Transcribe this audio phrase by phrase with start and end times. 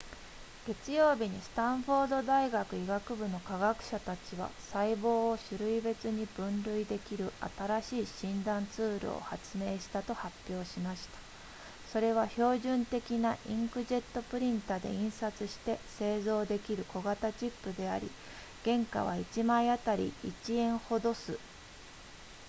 [0.65, 7.31] 月曜日にスタンフォード大学医学部の科学者たちは細胞を種類別に分類できる
[7.81, 11.09] 新しい診断ツールを発明したと発表しました
[11.93, 18.09] それは標準的なインクジェットプリンタで印刷して製造できる小型チップであり
[18.65, 21.37] 原価は1枚あたり1円ほどす